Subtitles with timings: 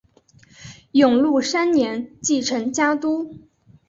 [0.93, 3.35] 永禄三年继承家督。